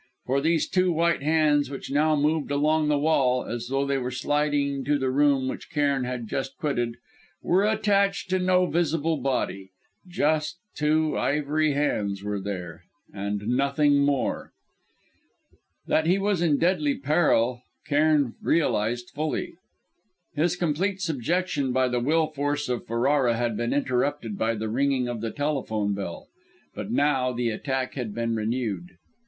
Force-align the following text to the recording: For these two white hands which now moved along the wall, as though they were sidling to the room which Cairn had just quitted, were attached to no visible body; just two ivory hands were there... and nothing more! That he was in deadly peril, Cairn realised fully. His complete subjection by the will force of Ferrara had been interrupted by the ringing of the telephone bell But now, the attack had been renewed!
For 0.25 0.41
these 0.41 0.67
two 0.67 0.91
white 0.91 1.21
hands 1.21 1.69
which 1.69 1.91
now 1.91 2.15
moved 2.15 2.49
along 2.49 2.87
the 2.87 2.97
wall, 2.97 3.45
as 3.45 3.67
though 3.67 3.85
they 3.85 3.99
were 3.99 4.09
sidling 4.09 4.83
to 4.85 4.97
the 4.97 5.11
room 5.11 5.47
which 5.47 5.69
Cairn 5.69 6.05
had 6.05 6.27
just 6.27 6.57
quitted, 6.57 6.95
were 7.43 7.63
attached 7.63 8.27
to 8.31 8.39
no 8.39 8.65
visible 8.65 9.17
body; 9.17 9.69
just 10.07 10.57
two 10.75 11.15
ivory 11.15 11.73
hands 11.73 12.23
were 12.23 12.39
there... 12.39 12.85
and 13.13 13.41
nothing 13.49 14.03
more! 14.03 14.51
That 15.85 16.07
he 16.07 16.17
was 16.17 16.41
in 16.41 16.57
deadly 16.57 16.97
peril, 16.97 17.61
Cairn 17.85 18.33
realised 18.41 19.11
fully. 19.11 19.53
His 20.33 20.55
complete 20.55 20.99
subjection 20.99 21.71
by 21.71 21.87
the 21.87 21.99
will 21.99 22.25
force 22.25 22.69
of 22.69 22.87
Ferrara 22.87 23.37
had 23.37 23.55
been 23.55 23.71
interrupted 23.71 24.35
by 24.35 24.55
the 24.55 24.67
ringing 24.67 25.07
of 25.07 25.21
the 25.21 25.29
telephone 25.29 25.93
bell 25.93 26.27
But 26.73 26.89
now, 26.89 27.31
the 27.31 27.49
attack 27.51 27.93
had 27.93 28.15
been 28.15 28.35
renewed! 28.35 28.97